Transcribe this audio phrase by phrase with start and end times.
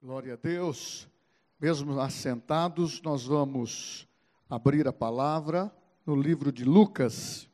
[0.00, 1.08] Glória a Deus.
[1.58, 4.06] Mesmo assentados, nós vamos
[4.48, 5.74] abrir a palavra
[6.06, 7.50] no livro de Lucas.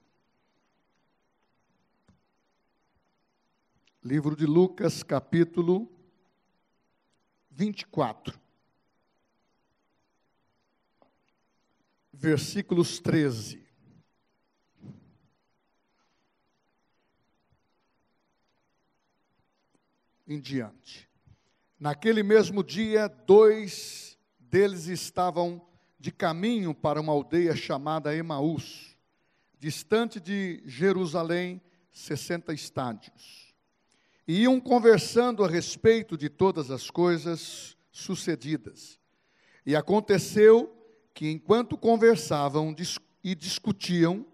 [4.02, 5.90] Livro de Lucas, capítulo
[7.50, 8.38] 24.
[12.12, 13.66] Versículos 13.
[20.28, 21.13] Em diante.
[21.78, 25.60] Naquele mesmo dia, dois deles estavam
[25.98, 28.96] de caminho para uma aldeia chamada Emaús,
[29.58, 31.60] distante de Jerusalém,
[31.90, 33.54] 60 estádios.
[34.26, 38.98] E iam conversando a respeito de todas as coisas sucedidas.
[39.66, 40.72] E aconteceu
[41.12, 42.74] que, enquanto conversavam
[43.22, 44.26] e discutiam,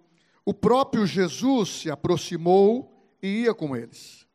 [0.45, 4.26] o próprio Jesus se aproximou e ia com eles.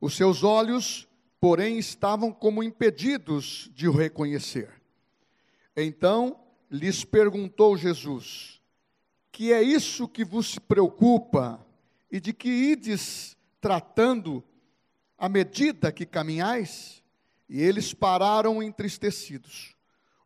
[0.00, 1.05] Os seus olhos
[1.40, 4.70] porém estavam como impedidos de o reconhecer.
[5.76, 6.38] Então
[6.70, 8.60] lhes perguntou Jesus:
[9.30, 11.64] Que é isso que vos preocupa
[12.10, 14.42] e de que ides tratando
[15.18, 17.02] à medida que caminhais?
[17.48, 19.76] E eles pararam entristecidos.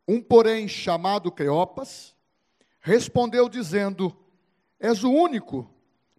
[0.09, 2.15] Um, porém, chamado Cleopas,
[2.81, 4.17] respondeu dizendo:
[4.79, 5.69] És o único,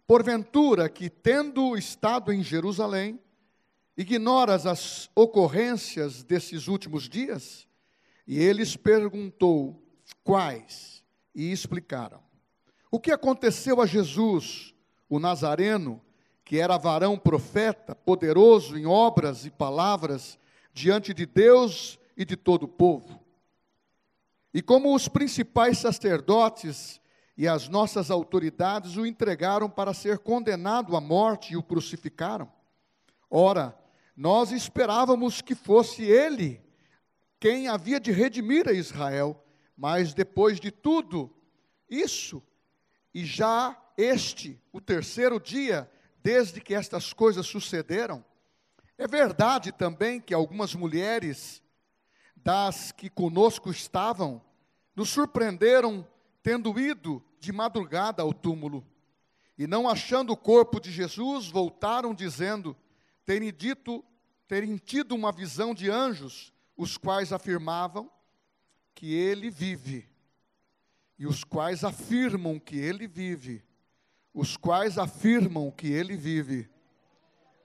[0.06, 3.18] porventura, que, tendo estado em Jerusalém,
[3.96, 7.66] Ignoras as ocorrências desses últimos dias?
[8.26, 9.82] E eles perguntou
[10.24, 11.04] quais
[11.34, 12.20] e explicaram.
[12.90, 14.74] O que aconteceu a Jesus,
[15.08, 16.00] o Nazareno,
[16.44, 20.38] que era varão profeta, poderoso em obras e palavras
[20.72, 23.20] diante de Deus e de todo o povo?
[24.54, 27.00] E como os principais sacerdotes
[27.36, 32.50] e as nossas autoridades o entregaram para ser condenado à morte e o crucificaram.
[33.30, 33.74] Ora,
[34.16, 36.60] nós esperávamos que fosse ele
[37.40, 39.42] quem havia de redimir a Israel,
[39.76, 41.34] mas depois de tudo
[41.90, 42.42] isso,
[43.12, 45.90] e já este, o terceiro dia,
[46.22, 48.24] desde que estas coisas sucederam,
[48.96, 51.62] é verdade também que algumas mulheres,
[52.36, 54.40] das que conosco estavam,
[54.94, 56.06] nos surpreenderam
[56.42, 58.86] tendo ido de madrugada ao túmulo.
[59.58, 62.76] E não achando o corpo de Jesus, voltaram dizendo:
[63.24, 64.04] terem dito,
[64.46, 68.10] terem tido uma visão de anjos, os quais afirmavam
[68.94, 70.08] que ele vive,
[71.18, 73.64] e os quais afirmam que ele vive,
[74.34, 76.70] os quais afirmam que ele vive,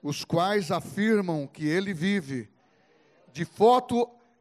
[0.02, 2.50] os quais afirmam que ele vive.
[3.32, 3.46] De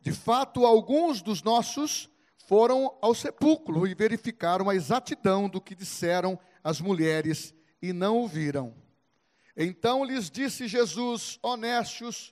[0.01, 2.09] de fato, alguns dos nossos
[2.47, 8.28] foram ao sepulcro e verificaram a exatidão do que disseram as mulheres e não o
[8.28, 8.73] viram.
[9.59, 12.31] Então lhes disse Jesus, honestos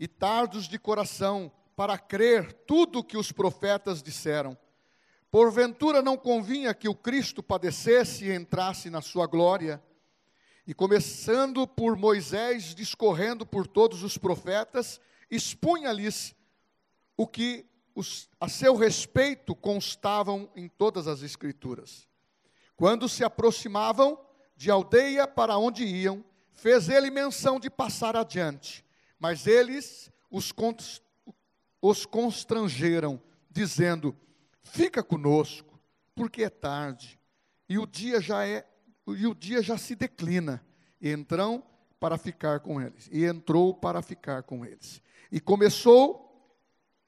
[0.00, 4.56] e tardos de coração, para crer tudo o que os profetas disseram.
[5.30, 9.82] Porventura não convinha que o Cristo padecesse e entrasse na sua glória.
[10.66, 14.98] E começando por Moisés, discorrendo por todos os profetas,
[15.30, 16.34] expunha-lhes
[17.14, 22.08] o que os, a seu respeito constavam em todas as Escrituras.
[22.74, 24.18] Quando se aproximavam
[24.56, 26.24] de aldeia para onde iam,
[26.58, 28.84] fez ele menção de passar adiante,
[29.18, 30.52] mas eles os,
[31.80, 34.14] os constrangeram, dizendo:
[34.62, 35.80] Fica conosco,
[36.14, 37.18] porque é tarde,
[37.68, 38.66] e o dia já é,
[39.06, 40.64] e o dia já se declina.
[41.00, 41.10] E
[42.00, 43.08] para ficar com eles.
[43.12, 45.00] E entrou para ficar com eles.
[45.30, 46.52] E começou,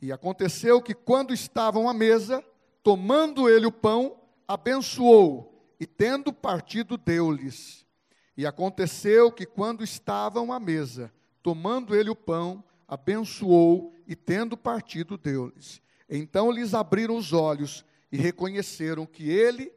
[0.00, 2.44] e aconteceu que quando estavam à mesa,
[2.84, 7.84] tomando ele o pão, abençoou, e tendo partido, deu-lhes
[8.40, 11.12] e aconteceu que, quando estavam à mesa,
[11.42, 15.82] tomando ele o pão, abençoou e, tendo partido, deu-lhes.
[16.08, 19.70] Então lhes abriram os olhos e reconheceram que ele,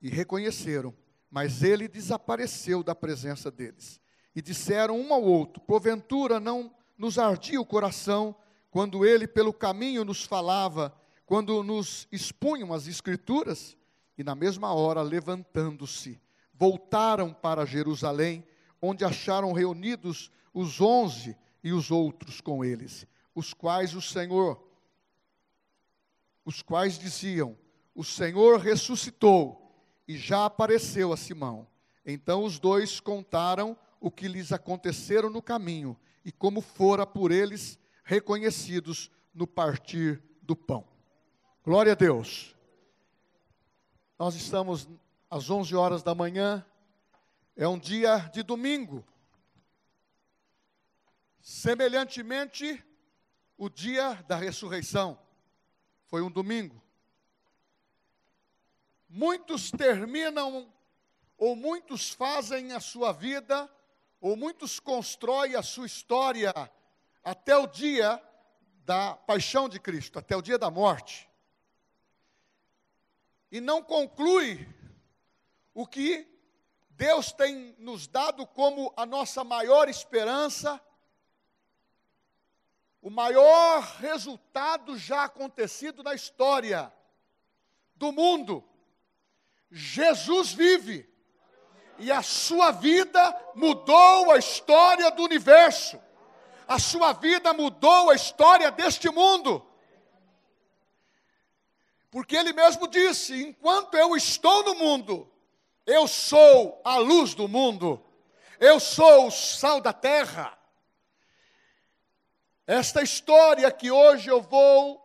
[0.00, 0.94] e reconheceram,
[1.28, 4.00] mas ele desapareceu da presença deles.
[4.32, 8.32] E disseram um ao outro: Porventura não nos ardia o coração
[8.70, 10.96] quando ele pelo caminho nos falava,
[11.26, 13.76] quando nos expunham as Escrituras?
[14.16, 16.20] E na mesma hora, levantando-se,
[16.58, 18.44] voltaram para Jerusalém,
[18.82, 24.60] onde acharam reunidos os onze e os outros com eles, os quais o Senhor,
[26.44, 27.56] os quais diziam:
[27.94, 29.72] O Senhor ressuscitou
[30.06, 31.66] e já apareceu a Simão.
[32.04, 37.78] Então os dois contaram o que lhes aconteceram no caminho e como fora por eles
[38.02, 40.84] reconhecidos no partir do pão.
[41.62, 42.56] Glória a Deus.
[44.18, 44.88] Nós estamos
[45.30, 46.64] às 11 horas da manhã,
[47.56, 49.04] é um dia de domingo.
[51.40, 52.84] Semelhantemente,
[53.56, 55.18] o dia da ressurreição.
[56.06, 56.82] Foi um domingo.
[59.08, 60.72] Muitos terminam,
[61.36, 63.70] ou muitos fazem a sua vida,
[64.20, 66.52] ou muitos constroem a sua história
[67.22, 68.22] até o dia
[68.84, 71.28] da paixão de Cristo, até o dia da morte.
[73.50, 74.66] E não conclui
[75.80, 76.26] o que
[76.90, 80.80] Deus tem nos dado como a nossa maior esperança,
[83.00, 86.92] o maior resultado já acontecido na história
[87.94, 88.68] do mundo.
[89.70, 91.08] Jesus vive.
[91.96, 96.00] E a sua vida mudou a história do universo
[96.66, 99.66] a sua vida mudou a história deste mundo.
[102.10, 105.32] Porque ele mesmo disse: enquanto eu estou no mundo,
[105.88, 108.04] eu sou a luz do mundo,
[108.60, 110.56] eu sou o sal da terra.
[112.66, 115.02] Esta história que hoje eu vou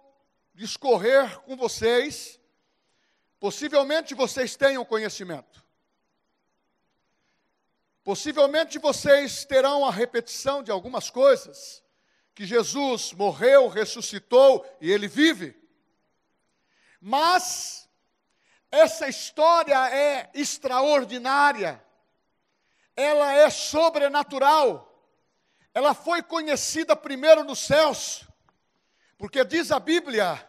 [0.53, 2.38] discorrer com vocês,
[3.39, 5.63] possivelmente vocês tenham conhecimento.
[8.03, 11.81] Possivelmente vocês terão a repetição de algumas coisas,
[12.36, 15.56] que Jesus morreu, ressuscitou e ele vive.
[17.00, 17.82] Mas
[18.73, 21.79] essa história é extraordinária,
[22.95, 24.91] ela é sobrenatural,
[25.75, 28.27] ela foi conhecida primeiro nos céus,
[29.15, 30.43] porque diz a Bíblia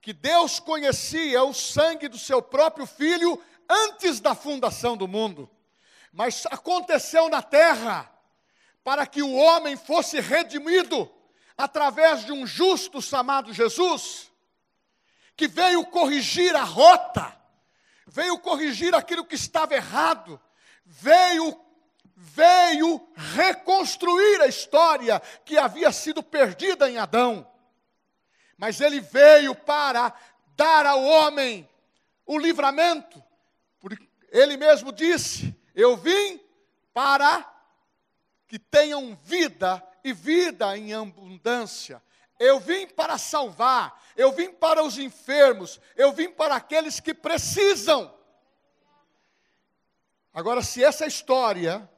[0.00, 5.48] que Deus conhecia o sangue do seu próprio filho antes da fundação do mundo.
[6.12, 8.12] Mas aconteceu na terra
[8.82, 11.08] para que o homem fosse redimido
[11.56, 14.32] através de um justo chamado Jesus,
[15.36, 17.40] que veio corrigir a rota,
[18.06, 20.40] veio corrigir aquilo que estava errado,
[20.84, 21.58] veio
[22.24, 23.00] veio
[23.34, 27.46] reconstruir a história que havia sido perdida em Adão.
[28.56, 30.14] Mas ele veio para
[30.56, 31.68] dar ao homem
[32.24, 33.22] o livramento.
[33.80, 36.40] Porque ele mesmo disse: eu vim
[36.94, 37.48] para
[38.46, 42.02] que tenham vida e vida em abundância.
[42.44, 48.12] Eu vim para salvar, eu vim para os enfermos, eu vim para aqueles que precisam.
[50.34, 51.88] Agora, se essa história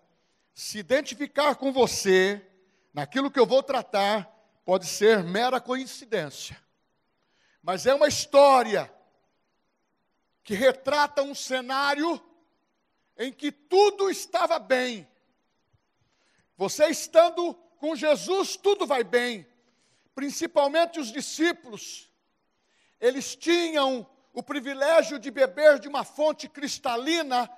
[0.52, 2.46] se identificar com você,
[2.92, 4.30] naquilo que eu vou tratar,
[4.66, 6.62] pode ser mera coincidência.
[7.62, 8.92] Mas é uma história
[10.42, 12.22] que retrata um cenário
[13.16, 15.08] em que tudo estava bem.
[16.54, 19.53] Você estando com Jesus, tudo vai bem.
[20.14, 22.10] Principalmente os discípulos.
[23.00, 27.50] Eles tinham o privilégio de beber de uma fonte cristalina,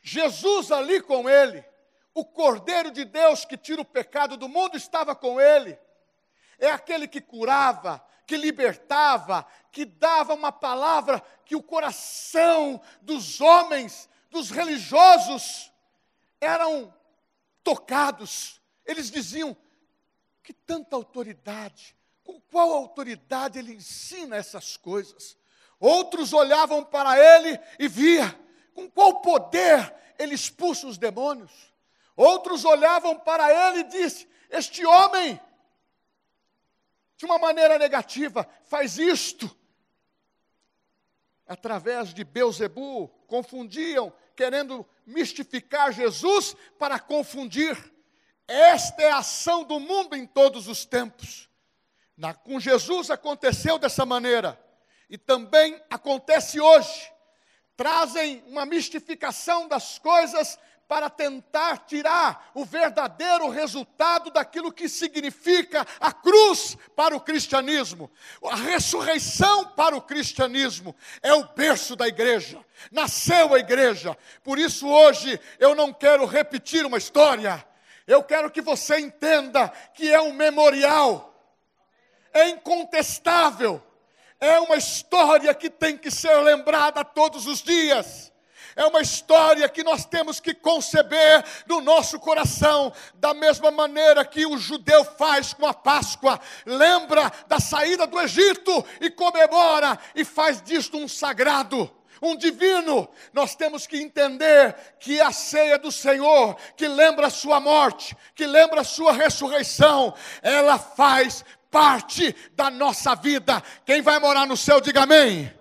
[0.00, 1.64] Jesus ali com ele.
[2.14, 5.78] O Cordeiro de Deus que tira o pecado do mundo estava com ele.
[6.58, 14.08] É aquele que curava, que libertava, que dava uma palavra que o coração dos homens
[14.30, 15.72] dos religiosos
[16.40, 16.92] eram
[17.62, 18.60] tocados.
[18.84, 19.56] Eles diziam:
[20.46, 25.36] que tanta autoridade, com qual autoridade ele ensina essas coisas?
[25.80, 28.32] Outros olhavam para ele e via
[28.72, 31.50] com qual poder ele expulsa os demônios.
[32.14, 35.40] Outros olhavam para ele e disse: Este homem,
[37.16, 39.50] de uma maneira negativa, faz isto.
[41.44, 47.95] Através de Beuzebu, confundiam querendo mistificar Jesus para confundir.
[48.48, 51.48] Esta é a ação do mundo em todos os tempos.
[52.16, 54.58] Na, com Jesus aconteceu dessa maneira,
[55.08, 57.12] e também acontece hoje.
[57.76, 66.12] Trazem uma mistificação das coisas para tentar tirar o verdadeiro resultado daquilo que significa a
[66.12, 68.10] cruz para o cristianismo.
[68.44, 72.64] A ressurreição para o cristianismo é o berço da igreja.
[72.90, 74.16] Nasceu a igreja.
[74.42, 77.64] Por isso hoje eu não quero repetir uma história.
[78.06, 81.34] Eu quero que você entenda que é um memorial.
[82.32, 83.82] É incontestável.
[84.38, 88.32] É uma história que tem que ser lembrada todos os dias
[88.76, 94.44] é uma história que nós temos que conceber no nosso coração, da mesma maneira que
[94.44, 100.60] o judeu faz com a Páscoa, lembra da saída do Egito e comemora e faz
[100.60, 106.88] disto um sagrado um divino, nós temos que entender que a ceia do Senhor, que
[106.88, 113.62] lembra a sua morte, que lembra a sua ressurreição, ela faz parte da nossa vida.
[113.84, 115.52] Quem vai morar no céu, diga amém.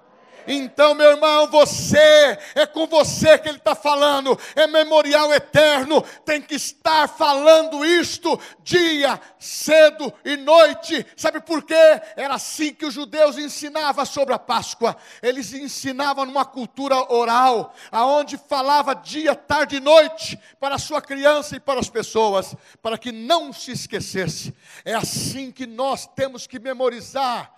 [0.47, 6.41] Então, meu irmão, você, é com você que ele está falando, é memorial eterno, tem
[6.41, 11.05] que estar falando isto dia, cedo e noite.
[11.15, 11.73] Sabe por quê?
[12.15, 14.95] Era assim que os judeus ensinavam sobre a Páscoa.
[15.21, 21.55] Eles ensinavam numa cultura oral, aonde falava dia, tarde e noite para a sua criança
[21.55, 24.53] e para as pessoas, para que não se esquecesse.
[24.83, 27.51] É assim que nós temos que memorizar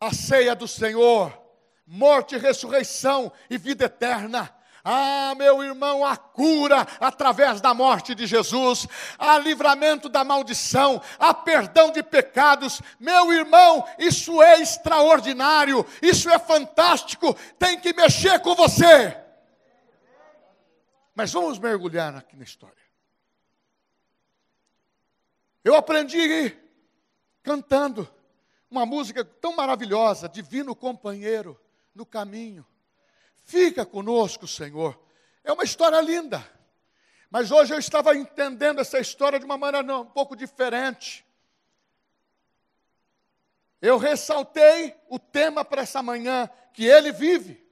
[0.00, 1.47] a ceia do Senhor
[1.88, 4.54] morte, ressurreição e vida eterna.
[4.84, 8.86] Ah, meu irmão, a cura através da morte de Jesus,
[9.18, 12.80] há livramento da maldição, há perdão de pecados.
[13.00, 19.16] Meu irmão, isso é extraordinário, isso é fantástico, tem que mexer com você.
[21.14, 22.76] Mas vamos mergulhar aqui na história.
[25.64, 26.56] Eu aprendi
[27.42, 28.08] cantando
[28.70, 31.58] uma música tão maravilhosa, Divino Companheiro
[31.94, 32.66] no caminho.
[33.44, 34.98] Fica conosco, Senhor.
[35.42, 36.46] É uma história linda.
[37.30, 41.26] Mas hoje eu estava entendendo essa história de uma maneira um pouco diferente.
[43.80, 47.66] Eu ressaltei o tema para essa manhã, que ele vive.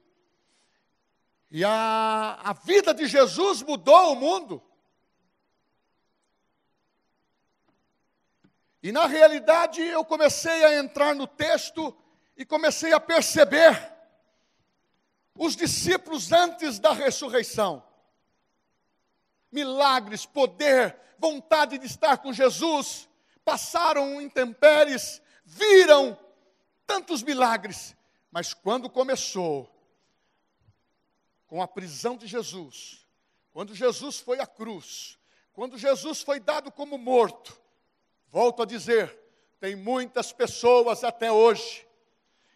[1.49, 4.63] E a, a vida de Jesus mudou o mundo.
[8.81, 11.95] E na realidade eu comecei a entrar no texto
[12.37, 13.96] e comecei a perceber
[15.37, 17.83] os discípulos antes da ressurreição.
[19.51, 23.07] Milagres, poder, vontade de estar com Jesus,
[23.45, 26.17] passaram intempéries, viram
[26.85, 27.95] tantos milagres,
[28.31, 29.69] mas quando começou
[31.47, 33.05] com a prisão de Jesus,
[33.51, 35.17] quando Jesus foi à cruz,
[35.53, 37.57] quando Jesus foi dado como morto,
[38.27, 39.17] volto a dizer,
[39.59, 41.87] tem muitas pessoas até hoje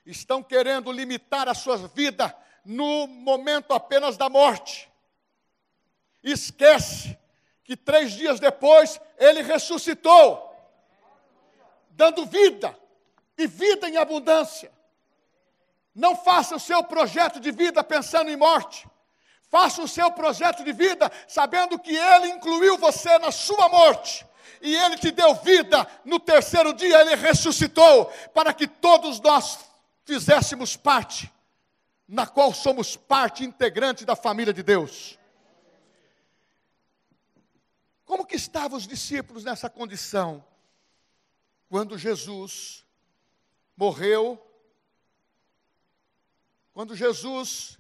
[0.06, 4.90] estão querendo limitar a sua vida no momento apenas da morte.
[6.24, 7.18] Esquece
[7.64, 10.48] que três dias depois ele ressuscitou,
[11.92, 12.78] dando vida
[13.38, 14.72] e vida em abundância.
[15.94, 18.88] Não faça o seu projeto de vida pensando em morte.
[19.50, 24.26] Faça o seu projeto de vida sabendo que Ele incluiu você na sua morte.
[24.62, 25.86] E Ele te deu vida.
[26.06, 29.60] No terceiro dia Ele ressuscitou para que todos nós
[30.06, 31.30] fizéssemos parte
[32.12, 35.18] na qual somos parte integrante da família de Deus.
[38.04, 40.46] Como que estavam os discípulos nessa condição?
[41.70, 42.86] Quando Jesus
[43.78, 44.38] morreu,
[46.74, 47.78] quando Jesus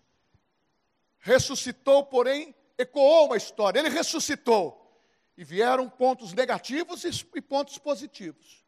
[1.19, 4.79] ressuscitou, porém, ecoou uma história, ele ressuscitou.
[5.35, 8.63] E vieram pontos negativos e pontos positivos.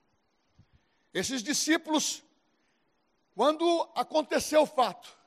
[1.13, 2.21] Esses discípulos,
[3.33, 5.22] quando aconteceu o fato,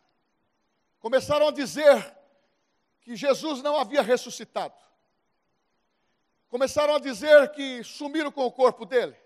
[1.06, 2.16] começaram a dizer
[3.00, 4.74] que Jesus não havia ressuscitado.
[6.48, 9.16] Começaram a dizer que sumiram com o corpo dele.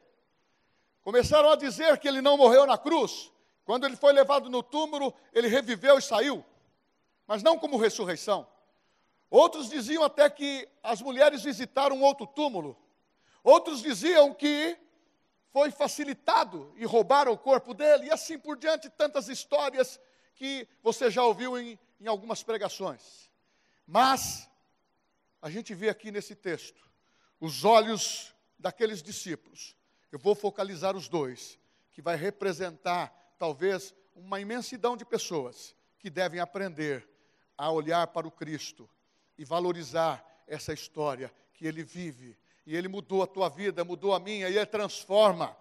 [1.01, 3.33] Começaram a dizer que ele não morreu na cruz.
[3.65, 6.45] Quando ele foi levado no túmulo, ele reviveu e saiu.
[7.27, 8.47] Mas não como ressurreição.
[9.31, 12.77] Outros diziam até que as mulheres visitaram outro túmulo.
[13.43, 14.77] Outros diziam que
[15.51, 19.99] foi facilitado e roubaram o corpo dele, e assim por diante, tantas histórias
[20.41, 23.31] que você já ouviu em, em algumas pregações.
[23.87, 24.49] Mas,
[25.43, 26.81] a gente vê aqui nesse texto,
[27.39, 29.77] os olhos daqueles discípulos.
[30.11, 31.59] Eu vou focalizar os dois,
[31.93, 37.07] que vai representar, talvez, uma imensidão de pessoas que devem aprender
[37.55, 38.89] a olhar para o Cristo
[39.37, 42.35] e valorizar essa história que ele vive.
[42.65, 45.55] E ele mudou a tua vida, mudou a minha, e ele transforma.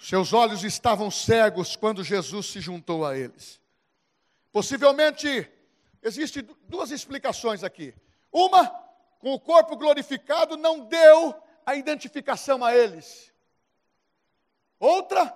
[0.00, 3.60] Seus olhos estavam cegos quando Jesus se juntou a eles.
[4.58, 5.48] Possivelmente,
[6.02, 7.94] existem duas explicações aqui.
[8.32, 8.68] Uma,
[9.20, 11.32] com o corpo glorificado, não deu
[11.64, 13.32] a identificação a eles.
[14.80, 15.32] Outra,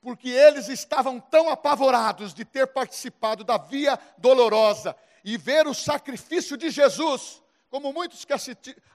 [0.00, 6.56] porque eles estavam tão apavorados de ter participado da via dolorosa e ver o sacrifício
[6.56, 7.42] de Jesus
[7.76, 8.32] como muitos que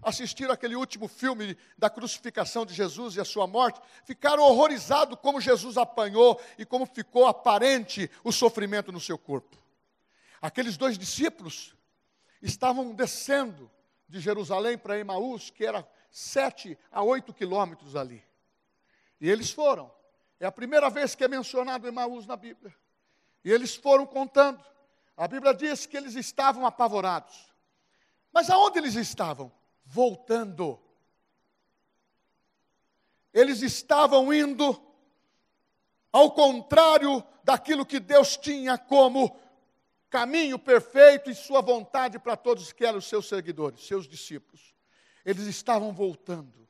[0.02, 5.40] assistiram aquele último filme da crucificação de Jesus e a sua morte, ficaram horrorizados como
[5.40, 9.56] Jesus apanhou e como ficou aparente o sofrimento no seu corpo.
[10.42, 11.76] Aqueles dois discípulos
[12.42, 13.70] estavam descendo
[14.10, 18.24] de Jerusalém para Emaús, que era sete a oito quilômetros ali.
[19.20, 19.92] E eles foram.
[20.40, 22.76] É a primeira vez que é mencionado Emaús na Bíblia.
[23.46, 24.66] E eles foram contando.
[25.16, 27.51] A Bíblia diz que eles estavam apavorados.
[28.32, 29.52] Mas aonde eles estavam?
[29.86, 30.80] Voltando.
[33.34, 34.82] Eles estavam indo
[36.12, 39.40] ao contrário daquilo que Deus tinha como
[40.10, 44.76] caminho perfeito e sua vontade para todos que eram os seus seguidores, seus discípulos.
[45.26, 46.68] Eles estavam voltando.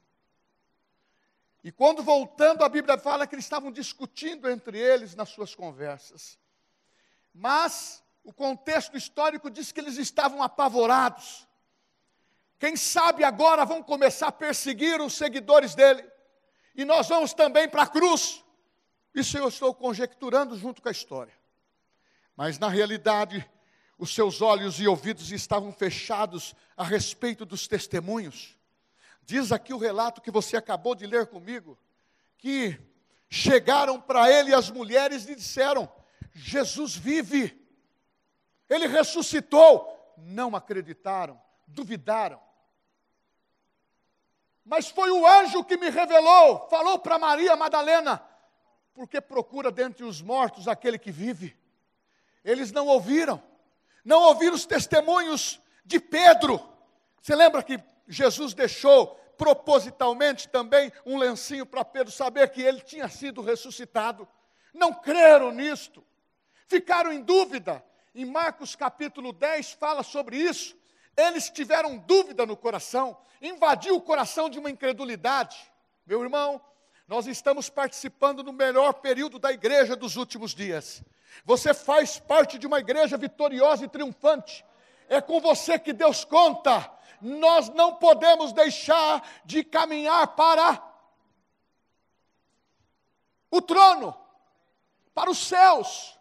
[1.63, 6.39] E quando voltando, a Bíblia fala que eles estavam discutindo entre eles nas suas conversas.
[7.33, 11.47] Mas o contexto histórico diz que eles estavam apavorados.
[12.61, 16.07] Quem sabe agora vão começar a perseguir os seguidores dele.
[16.75, 18.45] E nós vamos também para a cruz.
[19.15, 21.33] Isso eu estou conjecturando junto com a história.
[22.37, 23.49] Mas na realidade,
[23.97, 28.55] os seus olhos e ouvidos estavam fechados a respeito dos testemunhos.
[29.23, 31.75] Diz aqui o relato que você acabou de ler comigo,
[32.37, 32.79] que
[33.27, 35.91] chegaram para ele as mulheres e disseram:
[36.31, 37.59] Jesus vive,
[38.69, 39.97] ele ressuscitou.
[40.15, 42.50] Não acreditaram, duvidaram.
[44.63, 48.23] Mas foi o anjo que me revelou, falou para Maria Madalena:
[48.93, 51.57] porque procura dentre os mortos aquele que vive.
[52.43, 53.41] Eles não ouviram,
[54.03, 56.61] não ouviram os testemunhos de Pedro.
[57.21, 63.07] Você lembra que Jesus deixou propositalmente também um lencinho para Pedro saber que ele tinha
[63.07, 64.27] sido ressuscitado?
[64.73, 66.03] Não creram nisto,
[66.67, 67.83] ficaram em dúvida.
[68.13, 70.75] Em Marcos capítulo 10 fala sobre isso.
[71.15, 75.57] Eles tiveram dúvida no coração, invadiu o coração de uma incredulidade.
[76.05, 76.61] Meu irmão,
[77.07, 81.03] nós estamos participando do melhor período da igreja dos últimos dias.
[81.43, 84.65] Você faz parte de uma igreja vitoriosa e triunfante.
[85.09, 86.89] É com você que Deus conta.
[87.21, 90.81] Nós não podemos deixar de caminhar para
[93.51, 94.17] o trono,
[95.13, 96.17] para os céus,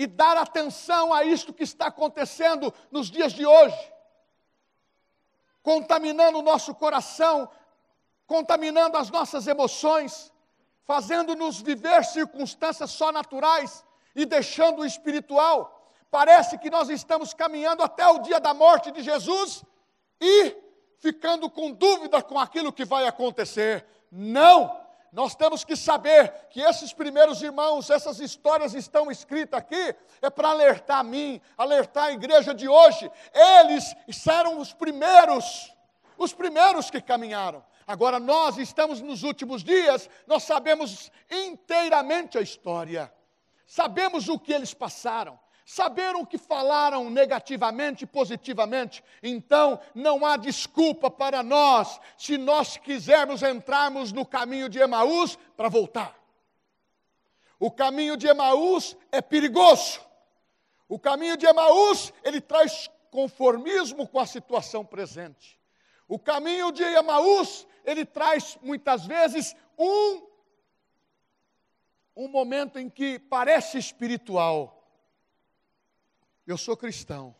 [0.00, 3.92] e dar atenção a isto que está acontecendo nos dias de hoje,
[5.62, 7.48] contaminando o nosso coração
[8.30, 10.32] contaminando as nossas emoções,
[10.84, 15.92] fazendo-nos viver circunstâncias só naturais e deixando o espiritual.
[16.12, 19.64] Parece que nós estamos caminhando até o dia da morte de Jesus
[20.20, 20.56] e
[21.00, 23.84] ficando com dúvida com aquilo que vai acontecer.
[24.12, 24.79] Não!
[25.12, 30.50] Nós temos que saber que esses primeiros irmãos, essas histórias estão escritas aqui, é para
[30.50, 33.10] alertar a mim, alertar a igreja de hoje.
[33.34, 33.94] Eles
[34.26, 35.72] eram os primeiros,
[36.16, 37.64] os primeiros que caminharam.
[37.86, 43.12] Agora nós estamos nos últimos dias, nós sabemos inteiramente a história,
[43.66, 50.36] sabemos o que eles passaram, saberam o que falaram negativamente e positivamente, então não há
[50.36, 56.18] desculpa para nós, se nós quisermos entrarmos no caminho de Emaús para voltar.
[57.58, 60.00] O caminho de Emaús é perigoso.
[60.88, 65.60] O caminho de Emaús, ele traz conformismo com a situação presente.
[66.08, 70.30] O caminho de Emaús, ele traz muitas vezes um
[72.16, 74.79] um momento em que parece espiritual.
[76.50, 77.32] Eu sou cristão,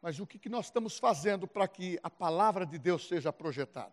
[0.00, 3.92] mas o que, nós estamos fazendo para que a palavra de Deus seja projetada?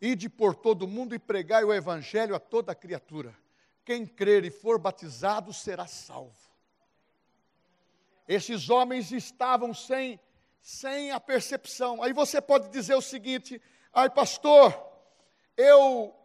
[0.00, 3.36] Ide por todo mundo e pregai o evangelho a toda criatura.
[3.84, 6.50] Quem crer e for batizado será salvo.
[8.26, 10.18] Esses homens estavam sem,
[10.58, 12.02] sem a percepção.
[12.02, 13.60] Aí você pode dizer o seguinte:
[13.92, 14.74] Ai, pastor,
[15.58, 16.16] eu,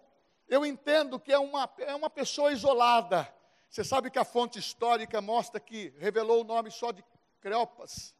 [0.48, 3.41] eu entendo que é uma, é uma pessoa isolada.
[3.72, 7.02] Você sabe que a fonte histórica mostra que revelou o nome só de
[7.40, 8.14] Creopas.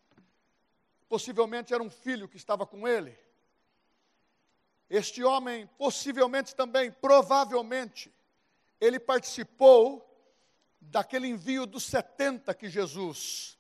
[1.10, 3.20] Possivelmente era um filho que estava com ele.
[4.90, 8.10] Este homem, possivelmente também, provavelmente,
[8.80, 10.08] ele participou
[10.80, 13.60] daquele envio dos 70 que Jesus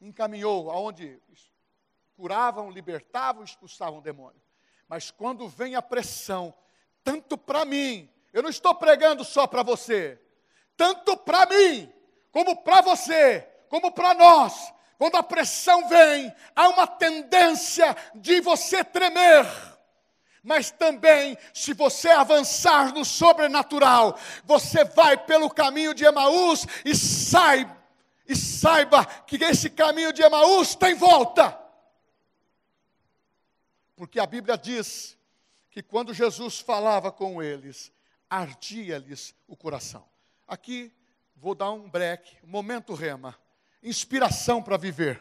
[0.00, 1.22] encaminhou, aonde
[2.16, 4.42] curavam, libertavam, expulsavam o demônio.
[4.88, 6.52] Mas quando vem a pressão,
[7.04, 10.20] tanto para mim, eu não estou pregando só para você,
[10.76, 11.90] tanto para mim,
[12.30, 18.84] como para você, como para nós, quando a pressão vem, há uma tendência de você
[18.84, 19.46] tremer.
[20.42, 27.74] Mas também, se você avançar no sobrenatural, você vai pelo caminho de Emaús e saiba,
[28.28, 31.58] e saiba que esse caminho de Emaús tem volta.
[33.96, 35.16] Porque a Bíblia diz
[35.70, 37.95] que quando Jesus falava com eles,
[38.28, 40.06] ardia-lhes o coração.
[40.46, 40.92] Aqui
[41.34, 43.36] vou dar um break, um momento rema,
[43.82, 45.20] inspiração para viver.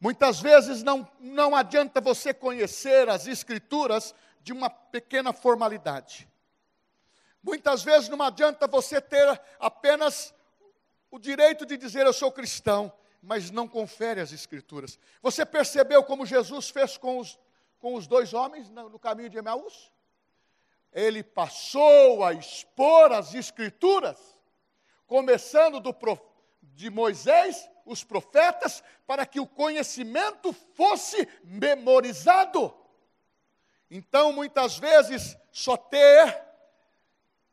[0.00, 6.28] Muitas vezes não, não adianta você conhecer as Escrituras de uma pequena formalidade.
[7.42, 10.34] Muitas vezes não adianta você ter apenas
[11.10, 14.98] o direito de dizer eu sou cristão, mas não confere as Escrituras.
[15.22, 17.38] Você percebeu como Jesus fez com os
[17.84, 19.92] com os dois homens no caminho de Emaús?
[20.94, 24.16] Ele passou a expor as Escrituras,
[25.06, 25.94] começando do,
[26.62, 32.72] de Moisés, os profetas, para que o conhecimento fosse memorizado.
[33.90, 36.42] Então, muitas vezes, só ter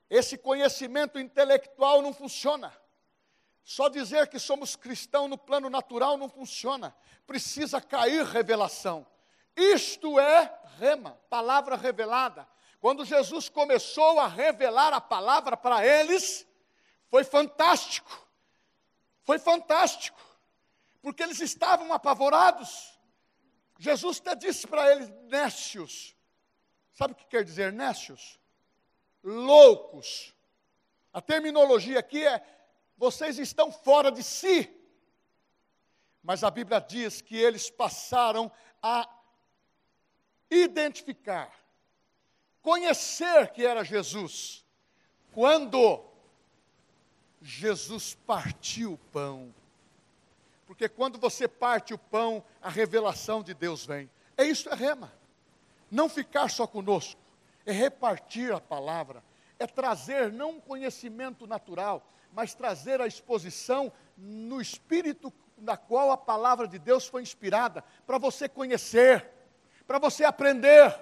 [0.09, 2.71] esse conhecimento intelectual não funciona.
[3.63, 6.95] Só dizer que somos cristãos no plano natural não funciona.
[7.25, 9.05] Precisa cair revelação.
[9.55, 12.47] Isto é rema, palavra revelada.
[12.81, 16.47] Quando Jesus começou a revelar a palavra para eles,
[17.09, 18.27] foi fantástico.
[19.23, 20.19] Foi fantástico.
[20.99, 22.99] Porque eles estavam apavorados.
[23.77, 26.15] Jesus até disse para eles, nécios.
[26.91, 28.39] Sabe o que quer dizer nécios?
[29.23, 30.35] Loucos.
[31.13, 32.43] A terminologia aqui é
[32.97, 34.69] vocês estão fora de si.
[36.23, 39.07] Mas a Bíblia diz que eles passaram a
[40.49, 41.51] identificar,
[42.61, 44.65] conhecer que era Jesus,
[45.31, 46.03] quando
[47.41, 49.53] Jesus partiu o pão.
[50.65, 54.09] Porque quando você parte o pão, a revelação de Deus vem.
[54.37, 55.11] É isso, é rema.
[55.89, 57.19] Não ficar só conosco,
[57.65, 59.23] é repartir a palavra,
[59.59, 66.17] é trazer não um conhecimento natural, mas trazer a exposição no espírito na qual a
[66.17, 69.29] palavra de Deus foi inspirada, para você conhecer,
[69.85, 70.97] para você aprender.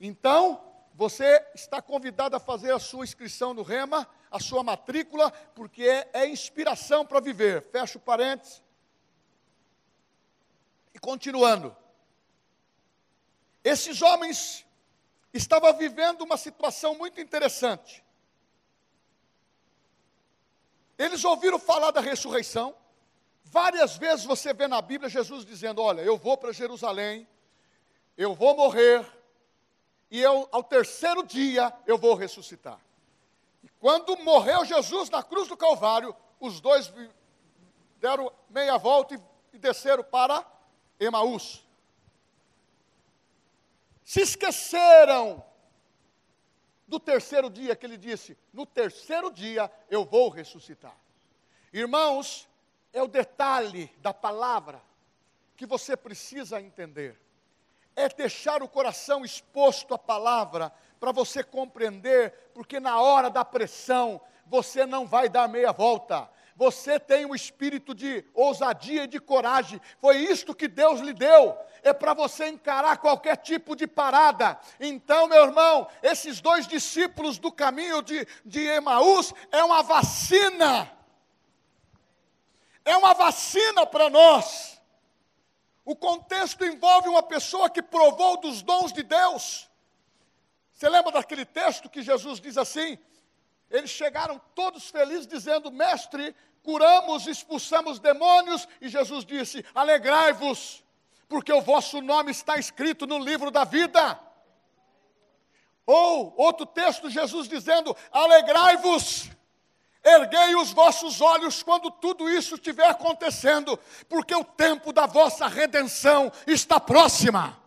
[0.00, 0.69] Então,
[1.00, 6.10] você está convidado a fazer a sua inscrição no Rema, a sua matrícula, porque é,
[6.12, 7.62] é inspiração para viver.
[7.62, 8.62] Fecha o parênteses.
[10.92, 11.74] E continuando.
[13.64, 14.66] Esses homens
[15.32, 18.04] estavam vivendo uma situação muito interessante.
[20.98, 22.76] Eles ouviram falar da ressurreição.
[23.42, 27.26] Várias vezes você vê na Bíblia Jesus dizendo: Olha, eu vou para Jerusalém,
[28.18, 29.02] eu vou morrer,
[30.10, 32.80] e eu, ao terceiro dia eu vou ressuscitar.
[33.62, 36.92] E quando morreu Jesus na cruz do Calvário, os dois
[37.98, 39.20] deram meia volta e,
[39.52, 40.44] e desceram para
[40.98, 41.64] Emaús.
[44.04, 45.44] Se esqueceram
[46.88, 50.96] do terceiro dia que ele disse: No terceiro dia eu vou ressuscitar.
[51.72, 52.48] Irmãos,
[52.92, 54.82] é o detalhe da palavra
[55.56, 57.16] que você precisa entender.
[57.96, 64.20] É deixar o coração exposto à palavra para você compreender, porque na hora da pressão
[64.46, 66.28] você não vai dar meia volta
[66.60, 69.80] você tem um espírito de ousadia e de coragem.
[69.98, 71.56] Foi isto que Deus lhe deu.
[71.82, 74.60] É para você encarar qualquer tipo de parada.
[74.78, 80.92] Então, meu irmão, esses dois discípulos do caminho de, de Emaús é uma vacina.
[82.84, 84.69] É uma vacina para nós.
[85.84, 89.68] O contexto envolve uma pessoa que provou dos dons de Deus.
[90.72, 92.98] Você lembra daquele texto que Jesus diz assim?
[93.70, 100.82] Eles chegaram todos felizes, dizendo: Mestre, curamos, expulsamos demônios, e Jesus disse: Alegrai-vos,
[101.28, 104.18] porque o vosso nome está escrito no livro da vida.
[105.86, 109.30] Ou outro texto, Jesus dizendo: Alegrai-vos,
[110.02, 116.32] erguei os vossos olhos quando tudo isso estiver acontecendo, porque o tempo da vossa redenção
[116.46, 117.60] está próxima.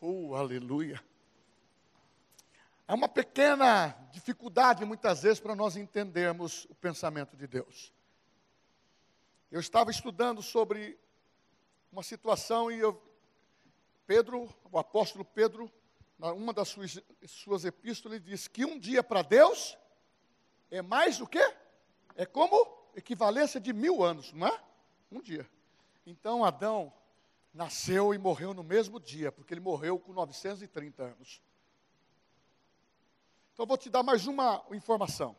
[0.00, 1.02] Oh, aleluia.
[2.88, 7.92] É uma pequena dificuldade, muitas vezes, para nós entendermos o pensamento de Deus.
[9.50, 10.98] Eu estava estudando sobre
[11.92, 13.00] uma situação e eu,
[14.06, 15.70] Pedro, o apóstolo Pedro,
[16.18, 19.76] uma das suas, suas epístolas, diz que um dia para Deus
[20.70, 21.42] é mais do que?
[22.14, 22.54] É como
[22.94, 24.60] equivalência de mil anos, não é?
[25.10, 25.48] Um dia.
[26.06, 26.92] Então Adão
[27.52, 31.42] nasceu e morreu no mesmo dia, porque ele morreu com 930 anos.
[33.52, 35.36] Então, vou te dar mais uma informação.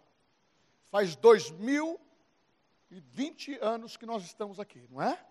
[0.92, 5.26] Faz 2020 anos que nós estamos aqui, não é?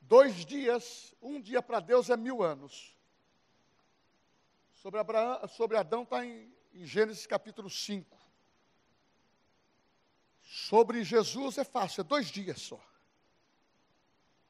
[0.00, 2.94] Dois dias, um dia para Deus é mil anos.
[4.74, 8.21] Sobre, Abraão, sobre Adão está em, em Gênesis capítulo 5.
[10.52, 12.78] Sobre Jesus é fácil, é dois dias só.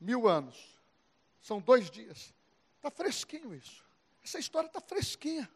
[0.01, 0.77] Mil anos.
[1.41, 2.35] São dois dias.
[2.75, 3.85] Está fresquinho isso.
[4.25, 5.49] Essa história está fresquinha.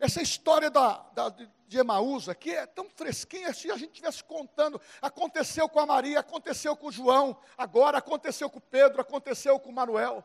[0.00, 4.80] Essa história da, da, de Emaús aqui é tão fresquinha, se a gente estivesse contando.
[5.02, 9.68] Aconteceu com a Maria, aconteceu com o João, agora aconteceu com o Pedro, aconteceu com
[9.68, 10.24] o Manuel.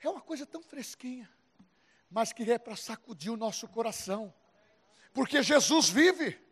[0.00, 1.30] É uma coisa tão fresquinha,
[2.10, 4.32] mas que é para sacudir o nosso coração,
[5.12, 6.45] porque Jesus vive.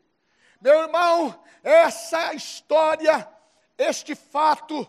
[0.65, 3.29] Meu irmão, essa história,
[3.77, 4.89] este fato,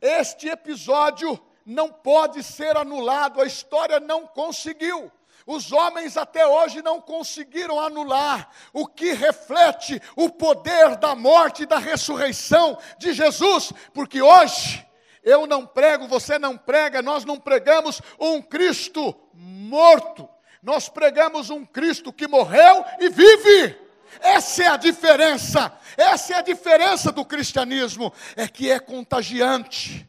[0.00, 5.12] este episódio não pode ser anulado, a história não conseguiu
[5.46, 11.66] Os homens até hoje não conseguiram anular o que reflete o poder da morte e
[11.66, 14.84] da ressurreição de Jesus, porque hoje
[15.22, 20.28] eu não prego, você não prega, nós não pregamos um Cristo morto,
[20.60, 23.89] nós pregamos um Cristo que morreu e vive.
[24.18, 30.08] Essa é a diferença, essa é a diferença do cristianismo, é que é contagiante.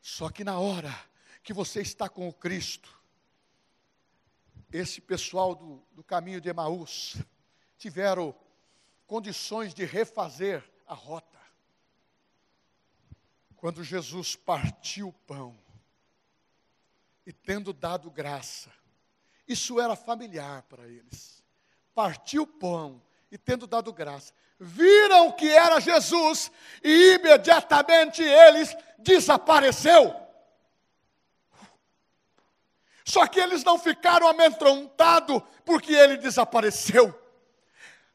[0.00, 0.94] Só que na hora
[1.42, 2.96] que você está com o Cristo,
[4.72, 7.16] esse pessoal do, do caminho de Emaús
[7.76, 8.34] tiveram
[9.06, 11.36] condições de refazer a rota.
[13.56, 15.56] Quando Jesus partiu o pão
[17.24, 18.70] e tendo dado graça,
[19.46, 21.42] isso era familiar para eles.
[21.94, 23.02] Partiu o pão
[23.36, 26.50] e tendo dado graça, viram que era Jesus
[26.82, 30.16] e imediatamente eles desapareceu.
[33.04, 37.14] Só que eles não ficaram amedrontados porque ele desapareceu.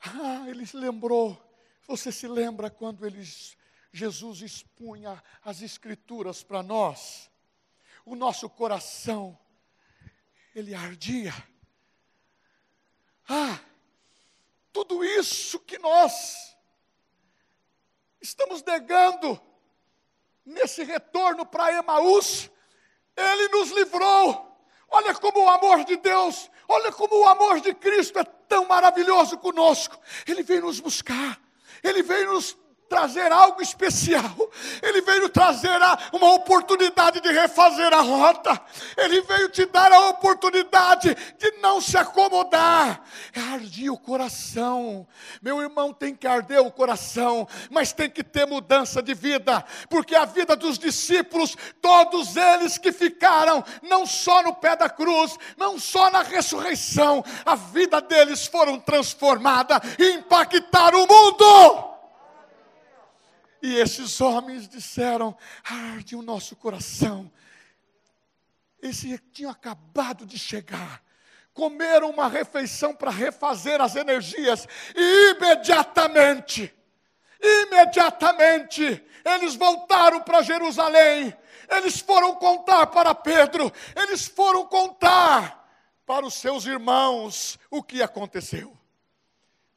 [0.02, 1.40] Ah, ele se lembrou.
[1.88, 3.56] Você se lembra quando eles,
[3.94, 7.30] Jesus expunha as escrituras para nós?
[8.04, 9.38] O nosso coração,
[10.56, 11.32] ele ardia.
[13.30, 13.60] Ah,
[14.72, 16.56] tudo isso que nós
[18.22, 19.40] estamos negando
[20.46, 22.50] nesse retorno para Emaús,
[23.16, 24.50] ele nos livrou.
[24.88, 29.38] Olha como o amor de Deus, olha como o amor de Cristo é tão maravilhoso
[29.38, 29.98] conosco.
[30.28, 31.42] Ele veio nos buscar,
[31.84, 32.58] ele veio nos
[32.92, 34.36] trazer algo especial.
[34.84, 35.80] Ele veio trazer
[36.12, 38.62] uma oportunidade de refazer a rota.
[38.98, 43.02] Ele veio te dar a oportunidade de não se acomodar.
[43.34, 45.08] É ardir o coração.
[45.42, 50.14] Meu irmão tem que arder o coração, mas tem que ter mudança de vida, porque
[50.14, 55.80] a vida dos discípulos, todos eles que ficaram, não só no pé da cruz, não
[55.80, 61.91] só na ressurreição, a vida deles foram transformada e impactaram o mundo.
[63.62, 67.32] E esses homens disseram: arde o nosso coração.
[68.82, 71.04] Eles tinham acabado de chegar,
[71.54, 76.74] comeram uma refeição para refazer as energias, e imediatamente,
[77.40, 81.36] imediatamente, eles voltaram para Jerusalém.
[81.70, 85.62] Eles foram contar para Pedro, eles foram contar
[86.06, 88.81] para os seus irmãos o que aconteceu.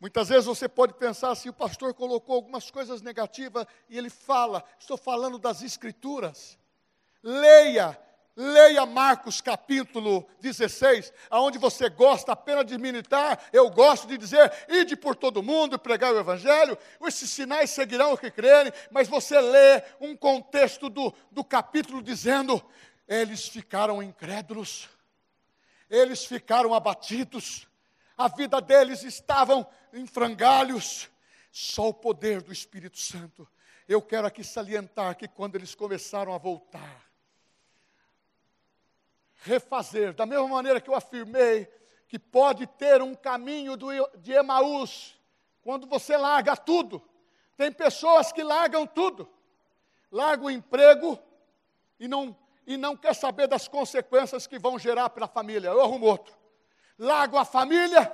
[0.05, 4.63] Muitas vezes você pode pensar assim: o pastor colocou algumas coisas negativas e ele fala,
[4.79, 6.59] estou falando das Escrituras.
[7.23, 7.99] Leia,
[8.37, 14.95] leia Marcos capítulo 16, aonde você gosta apenas de militar, eu gosto de dizer, ide
[14.95, 19.41] por todo mundo e pregar o Evangelho, esses sinais seguirão o que crerem, mas você
[19.41, 22.63] lê um contexto do, do capítulo dizendo,
[23.09, 24.87] eles ficaram incrédulos,
[25.89, 27.67] eles ficaram abatidos,
[28.17, 31.11] a vida deles estavam em frangalhos,
[31.51, 33.47] só o poder do Espírito Santo.
[33.89, 37.05] Eu quero aqui salientar que quando eles começaram a voltar,
[39.43, 41.69] refazer, da mesma maneira que eu afirmei
[42.09, 45.19] que pode ter um caminho do, de Emaús,
[45.63, 47.03] quando você larga tudo.
[47.57, 49.29] Tem pessoas que largam tudo,
[50.11, 51.19] largam o emprego
[51.99, 55.69] e não, e não quer saber das consequências que vão gerar para a família.
[55.69, 56.44] Eu arrumo outro
[56.99, 58.13] largam a família,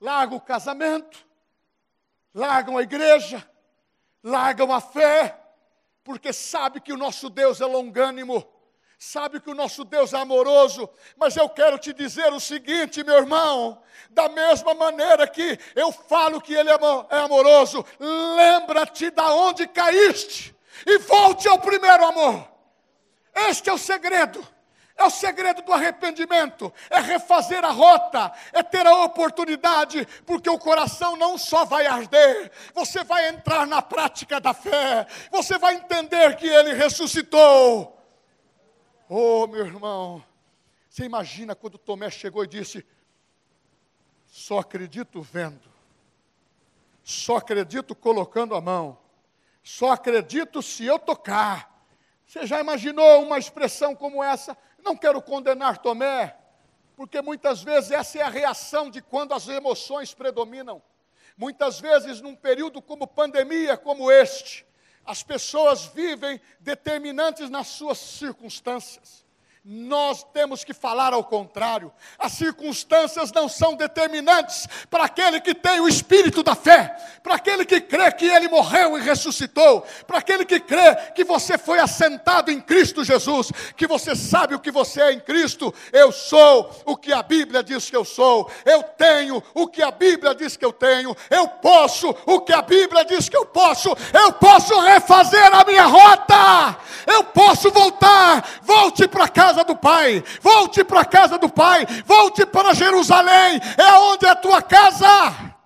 [0.00, 1.26] largam o casamento,
[2.34, 3.48] largam a igreja,
[4.22, 5.38] largam a fé,
[6.04, 8.46] porque sabe que o nosso Deus é longânimo,
[8.98, 13.16] sabe que o nosso Deus é amoroso, mas eu quero te dizer o seguinte, meu
[13.16, 16.78] irmão, da mesma maneira que eu falo que Ele é,
[17.10, 20.54] é amoroso, lembra-te da onde caíste
[20.86, 22.48] e volte ao primeiro amor.
[23.34, 24.46] Este é o segredo.
[25.00, 30.58] É o segredo do arrependimento, é refazer a rota, é ter a oportunidade, porque o
[30.58, 36.36] coração não só vai arder, você vai entrar na prática da fé, você vai entender
[36.36, 37.98] que ele ressuscitou.
[39.08, 40.22] Oh, meu irmão,
[40.86, 42.84] você imagina quando Tomé chegou e disse:
[44.26, 45.66] Só acredito vendo,
[47.02, 48.98] só acredito colocando a mão,
[49.62, 51.70] só acredito se eu tocar.
[52.26, 54.56] Você já imaginou uma expressão como essa?
[54.84, 56.36] Não quero condenar Tomé,
[56.96, 60.82] porque muitas vezes essa é a reação de quando as emoções predominam.
[61.36, 64.66] Muitas vezes, num período como pandemia, como este,
[65.04, 69.24] as pessoas vivem determinantes nas suas circunstâncias.
[69.62, 71.92] Nós temos que falar ao contrário.
[72.18, 77.66] As circunstâncias não são determinantes para aquele que tem o espírito da fé, para aquele
[77.66, 82.50] que crê que ele morreu e ressuscitou, para aquele que crê que você foi assentado
[82.50, 85.74] em Cristo Jesus, que você sabe o que você é em Cristo.
[85.92, 89.90] Eu sou o que a Bíblia diz que eu sou, eu tenho o que a
[89.90, 93.94] Bíblia diz que eu tenho, eu posso o que a Bíblia diz que eu posso,
[94.14, 100.22] eu posso refazer a minha rota, eu posso voltar, volte para casa casa do Pai,
[100.40, 105.56] volte para a casa do Pai, volte para Jerusalém, é onde é a tua casa.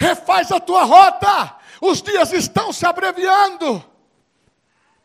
[0.00, 3.84] Refaz a tua rota, os dias estão se abreviando,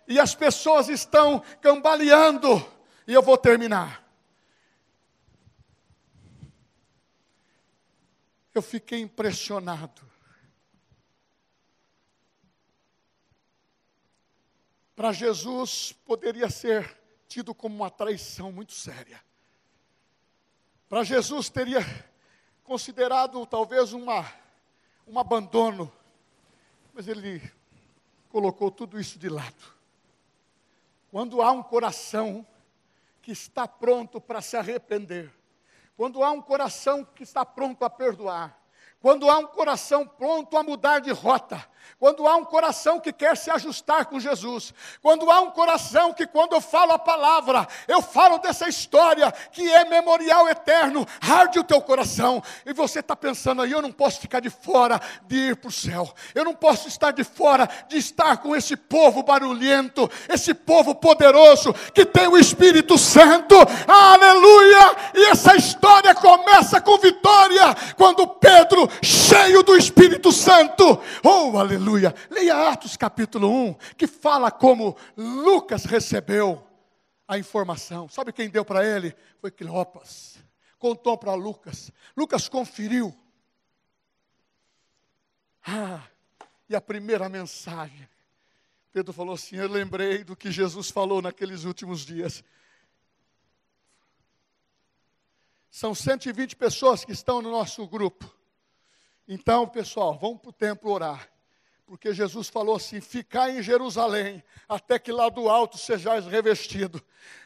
[0.08, 2.66] e as pessoas estão cambaleando,
[3.08, 4.04] e eu vou terminar.
[8.56, 10.02] Eu fiquei impressionado.
[14.96, 17.03] Para Jesus poderia ser
[17.34, 19.20] tido como uma traição muito séria.
[20.88, 21.80] Para Jesus teria
[22.64, 24.32] considerado talvez uma,
[25.08, 25.92] um abandono,
[26.94, 27.42] mas ele
[28.30, 29.64] colocou tudo isso de lado.
[31.10, 32.46] Quando há um coração
[33.20, 35.34] que está pronto para se arrepender,
[35.98, 38.62] quando há um coração que está pronto a perdoar,
[39.02, 41.68] quando há um coração pronto a mudar de rota,
[42.00, 46.26] quando há um coração que quer se ajustar com Jesus, quando há um coração que,
[46.26, 51.64] quando eu falo a palavra, eu falo dessa história que é memorial eterno, arde o
[51.64, 55.56] teu coração, e você está pensando aí, eu não posso ficar de fora de ir
[55.56, 60.10] para o céu, eu não posso estar de fora de estar com esse povo barulhento,
[60.30, 63.56] esse povo poderoso que tem o Espírito Santo,
[63.88, 64.96] aleluia!
[65.14, 71.73] E essa história começa com vitória, quando Pedro, cheio do Espírito Santo, oh aleluia!
[71.74, 72.14] Aleluia.
[72.30, 76.66] Leia Atos capítulo 1, que fala como Lucas recebeu
[77.28, 78.08] a informação.
[78.08, 79.16] Sabe quem deu para ele?
[79.42, 80.38] Foi Cleopas.
[80.78, 81.92] Contou para Lucas.
[82.16, 83.18] Lucas conferiu.
[85.66, 86.04] Ah,
[86.70, 88.08] e a primeira mensagem.
[88.92, 92.44] Pedro falou assim: Eu lembrei do que Jesus falou naqueles últimos dias.
[95.72, 98.32] São 120 pessoas que estão no nosso grupo.
[99.28, 101.33] Então, pessoal, vamos para o templo orar.
[101.86, 107.02] Porque Jesus falou assim: ficar em Jerusalém, até que lá do alto sejais revestido.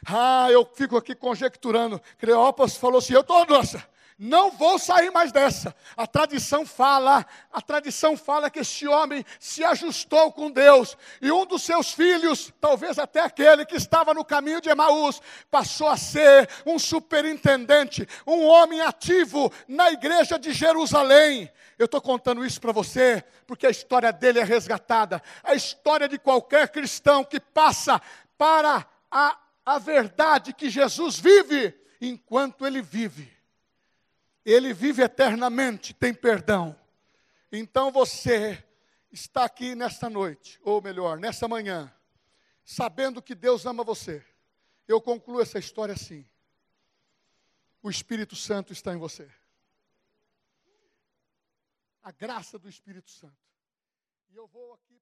[0.06, 2.00] Ah, eu fico aqui conjecturando.
[2.18, 3.84] Cleopas falou assim: eu estou, nossa,
[4.18, 5.72] não vou sair mais dessa.
[5.96, 11.46] A tradição fala, a tradição fala que esse homem se ajustou com Deus e um
[11.46, 16.48] dos seus filhos, talvez até aquele que estava no caminho de Emaús, passou a ser
[16.66, 21.48] um superintendente, um homem ativo na igreja de Jerusalém.
[21.78, 25.22] Eu estou contando isso para você porque a história dele é resgatada.
[25.44, 28.02] A história de qualquer cristão que passa
[28.36, 33.37] para a, a verdade que Jesus vive enquanto ele vive
[34.50, 36.78] ele vive eternamente, tem perdão.
[37.52, 38.64] Então você
[39.10, 41.92] está aqui nesta noite, ou melhor, nesta manhã,
[42.64, 44.24] sabendo que Deus ama você.
[44.86, 46.26] Eu concluo essa história assim:
[47.82, 49.30] o Espírito Santo está em você.
[52.02, 53.36] A graça do Espírito Santo.
[54.30, 54.98] E eu vou aqui